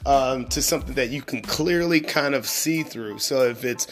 um, 0.06 0.46
to 0.46 0.62
something 0.62 0.94
that 0.94 1.10
you 1.10 1.22
can 1.22 1.42
clearly 1.42 2.00
kind 2.00 2.34
of 2.34 2.46
see 2.46 2.82
through. 2.82 3.18
So 3.18 3.44
if 3.44 3.64
it's 3.64 3.86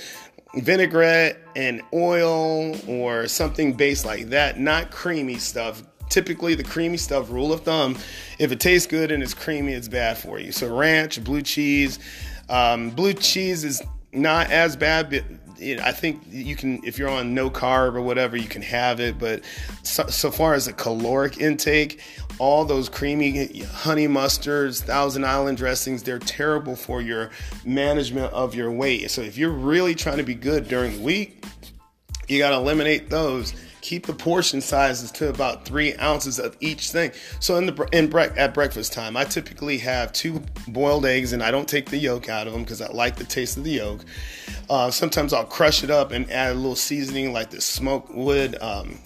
vinaigrette 0.54 1.38
and 1.56 1.82
oil 1.92 2.76
or 2.88 3.28
something 3.28 3.72
based 3.74 4.04
like 4.04 4.30
that, 4.30 4.58
not 4.58 4.90
creamy 4.90 5.36
stuff. 5.36 5.82
Typically, 6.08 6.56
the 6.56 6.64
creamy 6.64 6.96
stuff, 6.96 7.30
rule 7.30 7.52
of 7.52 7.60
thumb, 7.60 7.96
if 8.40 8.50
it 8.50 8.58
tastes 8.58 8.88
good 8.88 9.12
and 9.12 9.22
it's 9.22 9.32
creamy, 9.32 9.74
it's 9.74 9.86
bad 9.86 10.18
for 10.18 10.40
you. 10.40 10.50
So, 10.50 10.74
ranch, 10.74 11.22
blue 11.22 11.40
cheese. 11.40 12.00
Um, 12.48 12.90
blue 12.90 13.14
cheese 13.14 13.62
is 13.62 13.80
not 14.12 14.50
as 14.50 14.76
bad, 14.76 15.10
but 15.10 15.24
I 15.60 15.92
think 15.92 16.22
you 16.30 16.56
can, 16.56 16.80
if 16.84 16.98
you're 16.98 17.08
on 17.08 17.34
no 17.34 17.50
carb 17.50 17.94
or 17.94 18.00
whatever, 18.00 18.36
you 18.36 18.48
can 18.48 18.62
have 18.62 18.98
it. 18.98 19.18
But 19.18 19.42
so, 19.82 20.06
so, 20.06 20.30
far 20.30 20.54
as 20.54 20.66
the 20.66 20.72
caloric 20.72 21.38
intake, 21.38 22.00
all 22.38 22.64
those 22.64 22.88
creamy 22.88 23.60
honey 23.64 24.08
mustards, 24.08 24.80
Thousand 24.80 25.24
Island 25.24 25.58
dressings, 25.58 26.02
they're 26.02 26.18
terrible 26.18 26.76
for 26.76 27.02
your 27.02 27.30
management 27.64 28.32
of 28.32 28.54
your 28.54 28.70
weight. 28.70 29.10
So 29.10 29.20
if 29.20 29.36
you're 29.36 29.50
really 29.50 29.94
trying 29.94 30.16
to 30.16 30.22
be 30.22 30.34
good 30.34 30.66
during 30.66 30.96
the 30.96 31.02
week, 31.02 31.44
you 32.26 32.38
got 32.38 32.50
to 32.50 32.56
eliminate 32.56 33.10
those 33.10 33.54
keep 33.90 34.06
the 34.06 34.14
portion 34.14 34.60
sizes 34.60 35.10
to 35.10 35.28
about 35.28 35.64
three 35.64 35.96
ounces 35.96 36.38
of 36.38 36.56
each 36.60 36.92
thing. 36.92 37.10
So 37.40 37.56
in 37.56 37.66
the 37.66 37.88
in 37.90 38.08
bre- 38.08 38.36
at 38.36 38.54
breakfast 38.54 38.92
time, 38.92 39.16
I 39.16 39.24
typically 39.24 39.78
have 39.78 40.12
two 40.12 40.40
boiled 40.68 41.04
eggs, 41.04 41.32
and 41.32 41.42
I 41.42 41.50
don't 41.50 41.66
take 41.66 41.90
the 41.90 41.96
yolk 41.98 42.28
out 42.28 42.46
of 42.46 42.52
them 42.52 42.62
because 42.62 42.80
I 42.80 42.88
like 42.92 43.16
the 43.16 43.24
taste 43.24 43.56
of 43.56 43.64
the 43.64 43.72
yolk. 43.72 44.04
Uh, 44.68 44.92
sometimes 44.92 45.32
I'll 45.32 45.44
crush 45.44 45.82
it 45.82 45.90
up 45.90 46.12
and 46.12 46.30
add 46.30 46.52
a 46.52 46.54
little 46.54 46.76
seasoning 46.76 47.32
like 47.32 47.50
the 47.50 47.60
smoked 47.60 48.14
wood. 48.14 48.56
Um, 48.62 48.96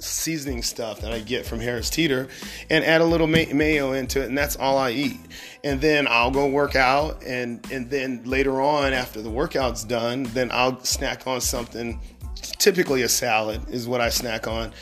seasoning 0.00 0.64
stuff 0.64 1.00
that 1.00 1.12
I 1.12 1.20
get 1.20 1.46
from 1.46 1.60
Harris 1.60 1.88
Teeter 1.88 2.26
and 2.70 2.84
add 2.84 3.02
a 3.02 3.04
little 3.04 3.28
may- 3.28 3.52
mayo 3.52 3.92
into 3.92 4.20
it 4.20 4.26
and 4.26 4.36
that's 4.36 4.56
all 4.56 4.76
I 4.76 4.90
eat. 4.90 5.20
And 5.62 5.80
then 5.80 6.08
I'll 6.08 6.32
go 6.32 6.48
work 6.48 6.74
out 6.74 7.22
and 7.24 7.64
and 7.70 7.88
then 7.88 8.24
later 8.24 8.60
on 8.60 8.92
after 8.92 9.22
the 9.22 9.30
workout's 9.30 9.84
done, 9.84 10.24
then 10.34 10.50
I'll 10.52 10.82
snack 10.82 11.28
on 11.28 11.40
something 11.40 12.00
typically 12.34 13.02
a 13.02 13.08
salad 13.08 13.68
is 13.70 13.86
what 13.86 14.00
I 14.00 14.08
snack 14.08 14.46
on. 14.46 14.72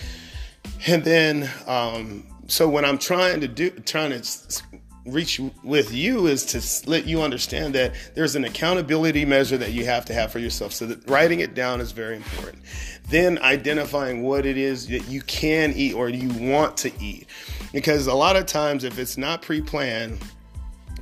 And 0.87 1.05
then, 1.05 1.51
um, 1.67 2.27
so 2.47 2.69
when 2.69 2.85
I'm 2.85 2.99
trying 2.99 3.41
to 3.41 3.49
do, 3.49 3.71
trying 3.71 4.21
to 4.21 4.63
reach 5.07 5.41
with 5.65 5.93
you 5.93 6.27
is 6.27 6.45
to 6.45 6.91
let 6.91 7.07
you 7.07 7.23
understand 7.23 7.75
that 7.75 7.95
there's 8.15 8.37
an 8.37 8.45
accountability 8.45 9.25
measure 9.25 9.57
that 9.57 9.73
you 9.73 9.85
have 9.85 10.05
to 10.07 10.15
have 10.15 10.31
for 10.31 10.39
yourself. 10.39 10.73
So 10.73 10.87
that 10.87 11.09
writing 11.09 11.41
it 11.41 11.55
down 11.55 11.81
is 11.81 11.93
very 11.93 12.17
important. 12.17 12.63
Then 13.09 13.39
identifying 13.39 14.23
what 14.23 14.47
it 14.47 14.57
is 14.57 14.89
that 14.89 15.09
you 15.09 15.23
can 15.23 15.73
eat 15.73 15.95
or 15.95 16.09
you 16.09 16.29
want 16.49 16.77
to 16.79 16.93
eat. 17.03 17.27
Because 17.73 18.07
a 18.07 18.15
lot 18.15 18.37
of 18.37 18.47
times, 18.47 18.85
if 18.85 18.99
it's 18.99 19.17
not 19.17 19.43
pre 19.43 19.61
planned, 19.61 20.21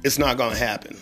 it's 0.04 0.18
not 0.18 0.36
going 0.36 0.52
to 0.52 0.58
happen. 0.58 0.96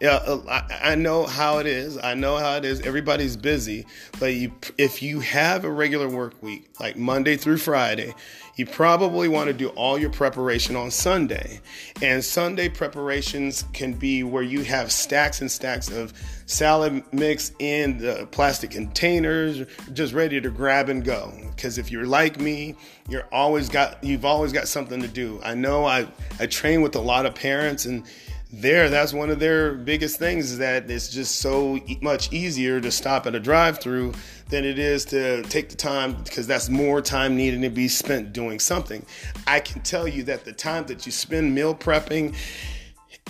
Yeah, 0.00 0.16
uh, 0.16 0.42
I, 0.48 0.92
I 0.92 0.94
know 0.94 1.26
how 1.26 1.58
it 1.58 1.66
is. 1.66 1.98
I 1.98 2.14
know 2.14 2.36
how 2.36 2.56
it 2.56 2.64
is. 2.64 2.80
Everybody's 2.80 3.36
busy, 3.36 3.86
but 4.18 4.34
you, 4.34 4.52
if 4.78 5.02
you 5.02 5.20
have 5.20 5.64
a 5.64 5.70
regular 5.70 6.08
work 6.08 6.42
week, 6.42 6.70
like 6.80 6.96
Monday 6.96 7.36
through 7.36 7.58
Friday, 7.58 8.14
you 8.56 8.66
probably 8.66 9.28
want 9.28 9.48
to 9.48 9.54
do 9.54 9.68
all 9.70 9.98
your 9.98 10.10
preparation 10.10 10.76
on 10.76 10.90
Sunday. 10.90 11.60
And 12.02 12.22
Sunday 12.24 12.68
preparations 12.68 13.64
can 13.72 13.94
be 13.94 14.22
where 14.22 14.42
you 14.42 14.64
have 14.64 14.92
stacks 14.92 15.40
and 15.40 15.50
stacks 15.50 15.90
of 15.90 16.12
salad 16.46 17.02
mix 17.12 17.52
in 17.58 17.98
the 17.98 18.28
plastic 18.30 18.72
containers, 18.72 19.66
just 19.92 20.12
ready 20.12 20.40
to 20.40 20.50
grab 20.50 20.88
and 20.88 21.04
go. 21.04 21.32
Because 21.54 21.78
if 21.78 21.90
you're 21.90 22.06
like 22.06 22.40
me, 22.40 22.74
you're 23.08 23.26
always 23.32 23.68
got 23.68 24.02
you've 24.04 24.24
always 24.24 24.52
got 24.52 24.68
something 24.68 25.00
to 25.00 25.08
do. 25.08 25.40
I 25.42 25.54
know 25.54 25.86
I 25.86 26.08
I 26.38 26.46
train 26.46 26.82
with 26.82 26.94
a 26.96 27.00
lot 27.00 27.26
of 27.26 27.34
parents 27.34 27.86
and 27.86 28.04
there 28.52 28.88
that's 28.88 29.12
one 29.12 29.30
of 29.30 29.38
their 29.38 29.74
biggest 29.74 30.18
things 30.18 30.50
is 30.50 30.58
that 30.58 30.90
it's 30.90 31.08
just 31.08 31.36
so 31.36 31.78
much 32.00 32.32
easier 32.32 32.80
to 32.80 32.90
stop 32.90 33.26
at 33.26 33.34
a 33.34 33.40
drive-through 33.40 34.12
than 34.48 34.64
it 34.64 34.78
is 34.78 35.04
to 35.04 35.42
take 35.44 35.68
the 35.68 35.76
time 35.76 36.20
because 36.24 36.46
that's 36.48 36.68
more 36.68 37.00
time 37.00 37.36
needed 37.36 37.62
to 37.62 37.70
be 37.70 37.86
spent 37.86 38.32
doing 38.32 38.58
something. 38.58 39.06
I 39.46 39.60
can 39.60 39.82
tell 39.82 40.08
you 40.08 40.24
that 40.24 40.44
the 40.44 40.52
time 40.52 40.86
that 40.86 41.06
you 41.06 41.12
spend 41.12 41.54
meal 41.54 41.74
prepping 41.74 42.34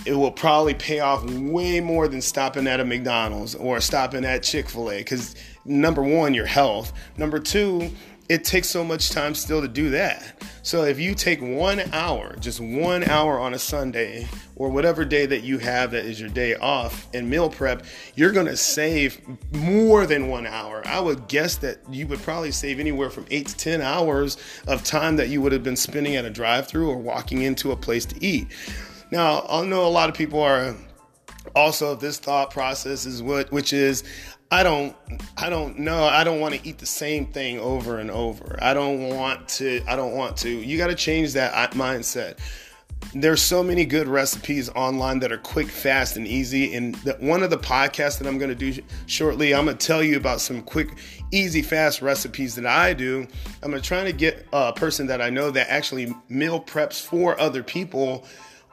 it 0.05 0.13
will 0.13 0.31
probably 0.31 0.73
pay 0.73 0.99
off 0.99 1.23
way 1.29 1.79
more 1.79 2.07
than 2.07 2.21
stopping 2.21 2.65
at 2.65 2.79
a 2.79 2.85
mcdonald's 2.85 3.53
or 3.53 3.79
stopping 3.79 4.25
at 4.25 4.41
chick-fil-a 4.41 4.97
because 4.97 5.35
number 5.63 6.01
one 6.01 6.33
your 6.33 6.47
health. 6.47 6.91
Number 7.17 7.37
two 7.37 7.91
it 8.29 8.43
takes 8.43 8.69
so 8.69 8.83
much 8.83 9.09
time 9.09 9.35
still 9.35 9.61
to 9.61 9.67
do 9.67 9.89
that. 9.91 10.41
So 10.63 10.83
if 10.83 10.99
you 10.99 11.15
take 11.15 11.41
one 11.41 11.81
hour, 11.91 12.35
just 12.39 12.59
one 12.59 13.03
hour 13.03 13.39
on 13.39 13.53
a 13.53 13.59
Sunday 13.59 14.27
or 14.55 14.69
whatever 14.69 15.03
day 15.03 15.25
that 15.25 15.43
you 15.43 15.57
have 15.57 15.91
that 15.91 16.05
is 16.05 16.19
your 16.19 16.29
day 16.29 16.55
off 16.55 17.07
and 17.13 17.29
meal 17.29 17.49
prep, 17.49 17.83
you're 18.15 18.31
to 18.31 18.55
save 18.55 19.19
more 19.51 20.05
than 20.05 20.27
one 20.27 20.45
hour. 20.45 20.81
I 20.85 20.99
would 20.99 21.27
guess 21.27 21.55
that 21.57 21.79
you 21.89 22.07
would 22.07 22.21
probably 22.21 22.51
save 22.51 22.79
anywhere 22.79 23.09
from 23.09 23.25
eight 23.31 23.47
to 23.47 23.57
10 23.57 23.81
hours 23.81 24.37
of 24.67 24.83
time 24.83 25.15
that 25.15 25.29
you 25.29 25.41
would 25.41 25.51
have 25.51 25.63
been 25.63 25.75
spending 25.75 26.15
at 26.15 26.25
a 26.25 26.29
drive 26.29 26.67
through 26.67 26.89
or 26.89 26.97
walking 26.97 27.41
into 27.41 27.71
a 27.71 27.75
place 27.75 28.05
to 28.05 28.23
eat. 28.23 28.47
Now, 29.11 29.45
I 29.49 29.65
know 29.65 29.85
a 29.85 29.89
lot 29.89 30.09
of 30.09 30.15
people 30.15 30.41
are 30.41 30.75
also 31.55 31.95
this 31.95 32.19
thought 32.19 32.51
process 32.51 33.05
is 33.05 33.21
what 33.21 33.51
which 33.51 33.73
is 33.73 34.03
I 34.51 34.63
don't 34.63 34.95
I 35.37 35.49
don't 35.49 35.79
know. 35.79 36.03
I 36.03 36.25
don't 36.25 36.41
want 36.41 36.53
to 36.55 36.67
eat 36.67 36.77
the 36.77 36.85
same 36.85 37.25
thing 37.27 37.57
over 37.57 37.99
and 37.99 38.11
over. 38.11 38.59
I 38.61 38.73
don't 38.73 39.07
want 39.07 39.47
to 39.49 39.81
I 39.87 39.95
don't 39.95 40.13
want 40.13 40.35
to. 40.37 40.49
You 40.49 40.77
got 40.77 40.87
to 40.87 40.95
change 40.95 41.33
that 41.33 41.53
uh, 41.53 41.73
mindset. 41.73 42.37
There's 43.15 43.41
so 43.41 43.63
many 43.63 43.85
good 43.85 44.07
recipes 44.07 44.69
online 44.69 45.19
that 45.19 45.31
are 45.31 45.37
quick, 45.37 45.67
fast, 45.67 46.17
and 46.17 46.27
easy. 46.27 46.75
And 46.75 46.95
the, 46.95 47.13
one 47.13 47.43
of 47.43 47.49
the 47.49 47.57
podcasts 47.57 48.19
that 48.19 48.27
I'm 48.27 48.37
going 48.37 48.55
to 48.55 48.55
do 48.55 48.79
shortly, 49.07 49.55
I'm 49.55 49.65
going 49.65 49.77
to 49.77 49.87
tell 49.87 50.03
you 50.03 50.17
about 50.17 50.39
some 50.39 50.61
quick, 50.61 50.89
easy, 51.31 51.63
fast 51.63 52.01
recipes 52.01 52.53
that 52.55 52.67
I 52.67 52.93
do. 52.93 53.27
I'm 53.63 53.71
going 53.71 53.81
to 53.81 53.87
try 53.87 54.03
to 54.03 54.13
get 54.13 54.45
a 54.53 54.71
person 54.71 55.07
that 55.07 55.19
I 55.19 55.31
know 55.31 55.49
that 55.49 55.67
actually 55.69 56.13
meal 56.29 56.61
preps 56.61 57.01
for 57.01 57.39
other 57.39 57.63
people 57.63 58.27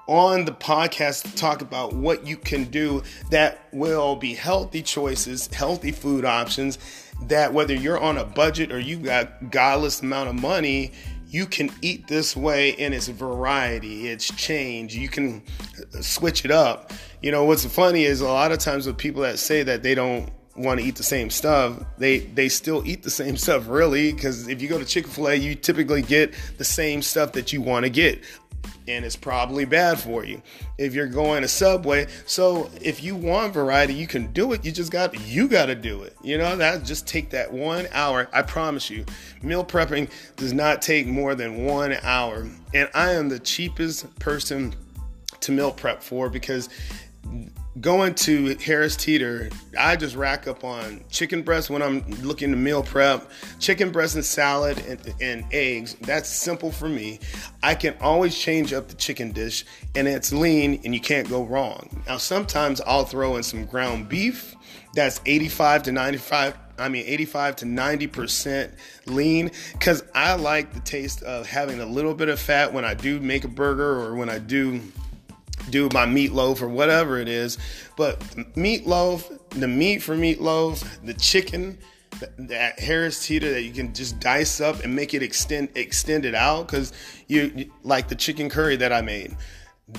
on 0.08 0.46
the 0.46 0.52
podcast 0.52 1.22
to 1.22 1.34
talk 1.36 1.60
about 1.60 1.92
what 1.92 2.26
you 2.26 2.36
can 2.36 2.64
do 2.64 3.02
that 3.30 3.68
will 3.72 4.16
be 4.16 4.34
healthy 4.34 4.82
choices, 4.82 5.46
healthy 5.48 5.92
food 5.92 6.24
options 6.24 6.78
that 7.22 7.52
whether 7.52 7.74
you're 7.74 7.98
on 7.98 8.16
a 8.16 8.24
budget 8.24 8.72
or 8.72 8.78
you 8.78 8.96
got 8.96 9.50
godless 9.50 10.00
amount 10.02 10.28
of 10.28 10.34
money, 10.34 10.92
you 11.28 11.46
can 11.46 11.70
eat 11.82 12.06
this 12.06 12.36
way 12.36 12.74
and 12.76 12.94
it's 12.94 13.08
variety, 13.08 14.08
it's 14.08 14.32
change. 14.34 14.94
You 14.94 15.08
can 15.08 15.42
switch 16.00 16.44
it 16.44 16.50
up. 16.50 16.92
You 17.20 17.30
know, 17.30 17.44
what's 17.44 17.64
funny 17.66 18.04
is 18.04 18.20
a 18.20 18.28
lot 18.28 18.50
of 18.50 18.58
times 18.58 18.86
with 18.86 18.96
people 18.96 19.22
that 19.22 19.38
say 19.38 19.62
that 19.62 19.82
they 19.82 19.94
don't 19.94 20.32
want 20.58 20.80
to 20.80 20.86
eat 20.86 20.96
the 20.96 21.02
same 21.02 21.30
stuff, 21.30 21.82
they 21.98 22.18
they 22.18 22.48
still 22.48 22.82
eat 22.86 23.02
the 23.02 23.10
same 23.10 23.36
stuff 23.44 23.68
really 23.68 24.12
because 24.12 24.48
if 24.48 24.60
you 24.60 24.68
go 24.68 24.78
to 24.78 24.84
Chick-fil-A, 24.84 25.36
you 25.36 25.54
typically 25.54 26.02
get 26.02 26.34
the 26.58 26.64
same 26.64 27.02
stuff 27.02 27.32
that 27.32 27.52
you 27.52 27.60
want 27.60 27.84
to 27.84 27.90
get 27.90 28.22
and 28.88 29.04
it's 29.04 29.16
probably 29.16 29.64
bad 29.64 29.98
for 29.98 30.24
you. 30.24 30.42
If 30.78 30.94
you're 30.94 31.08
going 31.08 31.42
to 31.42 31.48
Subway, 31.48 32.06
so 32.26 32.70
if 32.80 33.02
you 33.02 33.14
want 33.14 33.52
variety, 33.52 33.94
you 33.94 34.06
can 34.06 34.32
do 34.32 34.52
it. 34.52 34.64
You 34.64 34.72
just 34.72 34.90
got 34.90 35.18
you 35.26 35.48
got 35.48 35.66
to 35.66 35.74
do 35.74 36.02
it. 36.02 36.16
You 36.22 36.38
know 36.38 36.56
that 36.56 36.84
just 36.84 37.06
take 37.06 37.30
that 37.30 37.52
one 37.52 37.86
hour. 37.92 38.28
I 38.32 38.42
promise 38.42 38.88
you, 38.90 39.04
meal 39.42 39.64
prepping 39.64 40.10
does 40.36 40.52
not 40.52 40.82
take 40.82 41.06
more 41.06 41.34
than 41.34 41.64
one 41.64 41.96
hour, 42.02 42.48
and 42.74 42.88
I 42.94 43.12
am 43.12 43.28
the 43.28 43.38
cheapest 43.38 44.18
person 44.18 44.74
to 45.40 45.52
meal 45.52 45.70
prep 45.70 46.02
for 46.02 46.28
because 46.28 46.68
going 47.80 48.14
to 48.14 48.56
Harris 48.56 48.96
Teeter, 48.96 49.50
I 49.78 49.96
just 49.96 50.16
rack 50.16 50.46
up 50.46 50.64
on 50.64 51.04
chicken 51.10 51.42
breast 51.42 51.70
when 51.70 51.82
I'm 51.82 52.08
looking 52.22 52.50
to 52.50 52.56
meal 52.56 52.82
prep, 52.82 53.30
chicken 53.58 53.90
breast 53.90 54.14
and 54.14 54.24
salad 54.24 54.78
and, 54.86 55.14
and, 55.20 55.44
eggs. 55.52 55.94
That's 56.00 56.28
simple 56.28 56.72
for 56.72 56.88
me. 56.88 57.20
I 57.62 57.74
can 57.74 57.96
always 58.00 58.36
change 58.36 58.72
up 58.72 58.88
the 58.88 58.94
chicken 58.94 59.32
dish 59.32 59.64
and 59.94 60.08
it's 60.08 60.32
lean 60.32 60.80
and 60.84 60.94
you 60.94 61.00
can't 61.00 61.28
go 61.28 61.44
wrong. 61.44 62.02
Now, 62.06 62.16
sometimes 62.16 62.80
I'll 62.80 63.04
throw 63.04 63.36
in 63.36 63.42
some 63.42 63.64
ground 63.66 64.08
beef. 64.08 64.54
That's 64.94 65.20
85 65.26 65.84
to 65.84 65.92
95 65.92 66.58
I 66.78 66.88
mean 66.88 67.04
85 67.06 67.56
to 67.56 67.64
90% 67.64 68.70
lean 69.06 69.50
cuz 69.80 70.02
I 70.14 70.34
like 70.34 70.72
the 70.72 70.80
taste 70.80 71.22
of 71.24 71.46
having 71.46 71.80
a 71.80 71.86
little 71.86 72.14
bit 72.14 72.28
of 72.28 72.38
fat 72.38 72.72
when 72.72 72.84
I 72.84 72.94
do 72.94 73.18
make 73.18 73.44
a 73.44 73.48
burger 73.48 74.00
or 74.00 74.14
when 74.14 74.28
I 74.28 74.38
do 74.38 74.80
do 75.70 75.88
my 75.92 76.06
meatloaf 76.06 76.62
or 76.62 76.68
whatever 76.68 77.18
it 77.18 77.28
is. 77.28 77.58
But 77.96 78.20
meatloaf, 78.54 79.38
the 79.50 79.68
meat 79.68 80.02
for 80.02 80.16
meatloaf, 80.16 80.86
the 81.04 81.14
chicken, 81.14 81.78
that 82.38 82.78
Harris 82.80 83.26
Teeter 83.26 83.52
that 83.52 83.62
you 83.62 83.72
can 83.72 83.94
just 83.94 84.18
dice 84.18 84.60
up 84.60 84.82
and 84.82 84.94
make 84.94 85.14
it 85.14 85.22
extend 85.22 85.68
extend 85.76 86.24
it 86.24 86.34
out 86.34 86.66
because 86.66 86.92
you 87.26 87.70
like 87.82 88.08
the 88.08 88.14
chicken 88.14 88.48
curry 88.48 88.76
that 88.76 88.92
I 88.92 89.02
made. 89.02 89.36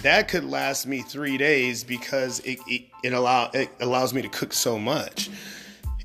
That 0.01 0.27
could 0.27 0.43
last 0.43 0.85
me 0.85 1.01
three 1.01 1.38
days 1.38 1.83
because 1.83 2.39
it 2.41 2.59
it, 2.67 2.83
it 3.03 3.13
allow 3.13 3.49
it 3.53 3.69
allows 3.79 4.13
me 4.13 4.21
to 4.21 4.29
cook 4.29 4.53
so 4.53 4.77
much. 4.77 5.29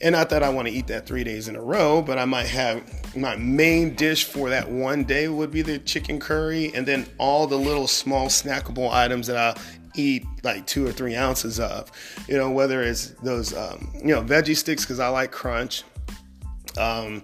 And 0.01 0.13
not 0.13 0.31
that 0.31 0.43
I 0.43 0.49
want 0.49 0.69
to 0.69 0.75
eat 0.75 0.89
that 0.89 1.07
three 1.07 1.25
days 1.25 1.49
in 1.49 1.57
a 1.57 1.63
row, 1.63 2.03
but 2.03 2.19
I 2.19 2.25
might 2.25 2.47
have 2.47 2.83
my 3.17 3.37
main 3.37 3.95
dish 3.95 4.25
for 4.25 4.51
that 4.51 4.71
one 4.71 5.05
day 5.05 5.29
would 5.29 5.51
be 5.51 5.63
the 5.63 5.79
chicken 5.79 6.19
curry, 6.19 6.73
and 6.75 6.87
then 6.87 7.07
all 7.19 7.47
the 7.47 7.59
little 7.59 7.87
small 7.87 8.27
snackable 8.27 8.91
items 8.91 9.29
that 9.29 9.37
I'll 9.37 9.63
eat 9.95 10.25
like 10.43 10.67
two 10.67 10.87
or 10.87 10.93
three 10.93 11.15
ounces 11.15 11.61
of. 11.61 11.91
You 12.29 12.37
know, 12.37 12.51
whether 12.51 12.83
it's 12.83 13.11
those, 13.23 13.55
um, 13.55 13.93
you 13.95 14.15
know, 14.15 14.23
veggie 14.23 14.57
sticks 14.57 14.85
because 14.85 15.01
I 15.01 15.09
like 15.09 15.31
crunch. 15.31 15.85
Um, 16.77 17.23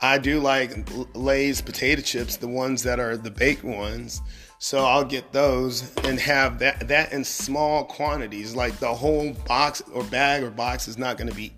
I 0.00 0.18
do 0.18 0.40
like 0.40 0.76
Lay's 1.14 1.60
potato 1.60 2.02
chips, 2.02 2.36
the 2.36 2.48
ones 2.48 2.82
that 2.82 2.98
are 2.98 3.16
the 3.16 3.30
baked 3.30 3.64
ones. 3.64 4.20
So 4.58 4.84
I'll 4.84 5.04
get 5.04 5.32
those 5.32 5.92
and 6.04 6.20
have 6.20 6.58
that 6.60 6.86
that 6.88 7.12
in 7.12 7.24
small 7.24 7.84
quantities. 7.84 8.54
Like 8.54 8.78
the 8.78 8.94
whole 8.94 9.32
box 9.46 9.82
or 9.92 10.04
bag 10.04 10.42
or 10.42 10.50
box 10.50 10.86
is 10.86 10.98
not 10.98 11.16
going 11.16 11.28
to 11.28 11.34
be 11.34 11.52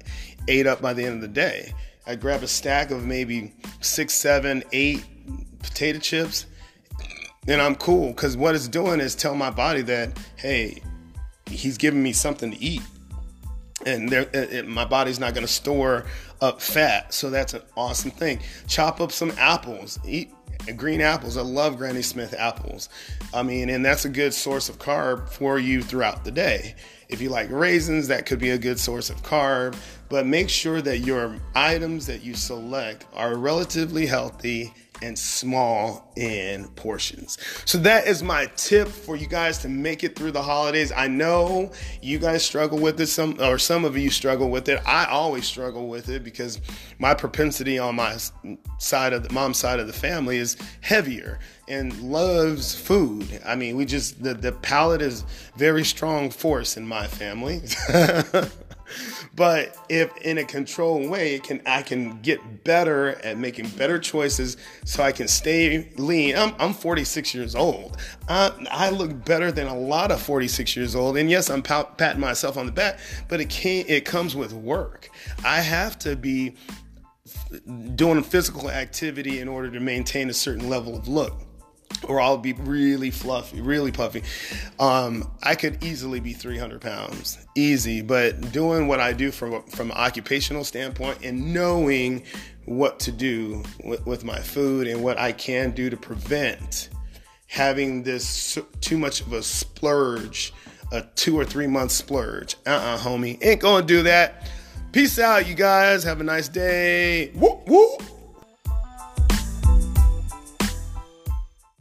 ate 0.48 0.66
up 0.66 0.80
by 0.80 0.92
the 0.92 1.04
end 1.04 1.16
of 1.16 1.20
the 1.20 1.28
day. 1.28 1.72
I 2.06 2.16
grab 2.16 2.42
a 2.42 2.48
stack 2.48 2.90
of 2.90 3.04
maybe 3.04 3.54
six, 3.80 4.14
seven, 4.14 4.62
eight 4.72 5.04
potato 5.62 5.98
chips, 5.98 6.46
and 7.48 7.60
I'm 7.60 7.74
cool 7.74 8.08
because 8.08 8.36
what 8.36 8.54
it's 8.54 8.68
doing 8.68 9.00
is 9.00 9.14
tell 9.14 9.34
my 9.34 9.50
body 9.50 9.82
that 9.82 10.18
hey, 10.36 10.82
he's 11.46 11.78
giving 11.78 12.02
me 12.02 12.12
something 12.12 12.50
to 12.50 12.58
eat, 12.62 12.82
and 13.86 14.08
there, 14.08 14.28
it, 14.32 14.68
my 14.68 14.84
body's 14.84 15.18
not 15.18 15.34
going 15.34 15.46
to 15.46 15.52
store 15.52 16.04
up 16.40 16.60
fat. 16.60 17.14
So 17.14 17.30
that's 17.30 17.54
an 17.54 17.62
awesome 17.76 18.10
thing. 18.10 18.40
Chop 18.66 19.00
up 19.00 19.12
some 19.12 19.32
apples, 19.38 19.98
eat 20.06 20.30
green 20.76 21.00
apples. 21.00 21.36
I 21.36 21.42
love 21.42 21.76
Granny 21.76 22.02
Smith 22.02 22.34
apples. 22.34 22.88
I 23.32 23.42
mean, 23.42 23.68
and 23.68 23.84
that's 23.84 24.04
a 24.04 24.08
good 24.08 24.32
source 24.32 24.68
of 24.68 24.78
carb 24.78 25.28
for 25.28 25.58
you 25.58 25.82
throughout 25.82 26.24
the 26.24 26.30
day. 26.30 26.74
If 27.14 27.20
you 27.20 27.28
like 27.28 27.48
raisins, 27.48 28.08
that 28.08 28.26
could 28.26 28.40
be 28.40 28.50
a 28.50 28.58
good 28.58 28.76
source 28.76 29.08
of 29.08 29.22
carb, 29.22 29.76
but 30.08 30.26
make 30.26 30.48
sure 30.48 30.82
that 30.82 30.98
your 30.98 31.36
items 31.54 32.06
that 32.06 32.24
you 32.24 32.34
select 32.34 33.06
are 33.14 33.36
relatively 33.36 34.04
healthy 34.04 34.74
and 35.04 35.18
small 35.18 36.10
in 36.16 36.66
portions. 36.70 37.36
So 37.66 37.78
that 37.78 38.06
is 38.06 38.22
my 38.22 38.46
tip 38.56 38.88
for 38.88 39.16
you 39.16 39.26
guys 39.26 39.58
to 39.58 39.68
make 39.68 40.02
it 40.02 40.16
through 40.16 40.30
the 40.32 40.42
holidays. 40.42 40.92
I 40.92 41.08
know 41.08 41.72
you 42.00 42.18
guys 42.18 42.44
struggle 42.44 42.78
with 42.78 43.00
it 43.00 43.08
some 43.08 43.38
or 43.40 43.58
some 43.58 43.84
of 43.84 43.96
you 43.96 44.10
struggle 44.10 44.50
with 44.50 44.68
it. 44.68 44.80
I 44.86 45.04
always 45.04 45.44
struggle 45.44 45.88
with 45.88 46.08
it 46.08 46.24
because 46.24 46.60
my 46.98 47.12
propensity 47.14 47.78
on 47.78 47.96
my 47.96 48.16
side 48.78 49.12
of 49.12 49.28
the 49.28 49.32
mom's 49.32 49.58
side 49.58 49.78
of 49.78 49.86
the 49.86 49.92
family 49.92 50.38
is 50.38 50.56
heavier 50.80 51.38
and 51.68 52.00
loves 52.00 52.74
food. 52.74 53.40
I 53.44 53.56
mean, 53.56 53.76
we 53.76 53.84
just 53.84 54.22
the 54.22 54.32
the 54.34 54.52
palate 54.52 55.02
is 55.02 55.24
very 55.56 55.84
strong 55.84 56.30
force 56.30 56.76
in 56.76 56.86
my 56.86 57.06
family. 57.06 57.62
but 59.36 59.76
if 59.88 60.16
in 60.18 60.38
a 60.38 60.44
controlled 60.44 61.10
way, 61.10 61.38
can 61.38 61.60
I 61.66 61.82
can 61.82 62.20
get 62.20 62.64
better 62.64 63.10
at 63.22 63.38
making 63.38 63.68
better 63.70 63.98
choices 63.98 64.56
so 64.84 65.02
I 65.02 65.12
can 65.12 65.28
stay 65.28 65.90
lean. 65.96 66.36
I'm, 66.36 66.54
I'm 66.58 66.72
46 66.72 67.34
years 67.34 67.54
old. 67.54 67.96
I, 68.28 68.52
I 68.70 68.90
look 68.90 69.24
better 69.24 69.50
than 69.50 69.66
a 69.66 69.76
lot 69.76 70.10
of 70.10 70.22
46 70.22 70.76
years 70.76 70.94
old. 70.94 71.16
And 71.16 71.30
yes, 71.30 71.50
I'm 71.50 71.62
patting 71.62 72.20
myself 72.20 72.56
on 72.56 72.66
the 72.66 72.72
back, 72.72 72.98
but 73.28 73.40
it 73.40 73.50
can't. 73.50 73.88
It 73.88 74.04
comes 74.04 74.36
with 74.36 74.52
work. 74.52 75.10
I 75.44 75.60
have 75.60 75.98
to 76.00 76.16
be 76.16 76.54
doing 77.94 78.22
physical 78.22 78.70
activity 78.70 79.40
in 79.40 79.48
order 79.48 79.70
to 79.70 79.80
maintain 79.80 80.30
a 80.30 80.34
certain 80.34 80.68
level 80.68 80.96
of 80.96 81.08
look 81.08 81.34
or 82.08 82.20
I'll 82.20 82.38
be 82.38 82.52
really 82.52 83.10
fluffy, 83.10 83.60
really 83.60 83.92
puffy. 83.92 84.22
Um, 84.78 85.30
I 85.42 85.54
could 85.54 85.82
easily 85.82 86.20
be 86.20 86.32
300 86.32 86.80
pounds, 86.80 87.46
easy. 87.54 88.02
But 88.02 88.52
doing 88.52 88.88
what 88.88 89.00
I 89.00 89.12
do 89.12 89.30
from 89.30 89.62
from 89.64 89.90
an 89.90 89.96
occupational 89.96 90.64
standpoint 90.64 91.18
and 91.22 91.52
knowing 91.52 92.24
what 92.66 92.98
to 93.00 93.12
do 93.12 93.62
with, 93.84 94.04
with 94.06 94.24
my 94.24 94.38
food 94.38 94.86
and 94.86 95.02
what 95.02 95.18
I 95.18 95.32
can 95.32 95.72
do 95.72 95.90
to 95.90 95.96
prevent 95.96 96.88
having 97.46 98.02
this 98.02 98.58
too 98.80 98.98
much 98.98 99.20
of 99.20 99.32
a 99.32 99.42
splurge, 99.42 100.52
a 100.92 101.02
two 101.14 101.38
or 101.38 101.44
three 101.44 101.66
month 101.66 101.92
splurge. 101.92 102.56
Uh-uh, 102.66 102.98
homie, 102.98 103.38
ain't 103.42 103.60
gonna 103.60 103.86
do 103.86 104.02
that. 104.02 104.50
Peace 104.92 105.18
out, 105.18 105.46
you 105.46 105.54
guys. 105.54 106.04
Have 106.04 106.20
a 106.20 106.24
nice 106.24 106.48
day. 106.48 107.30
Woo. 107.34 107.98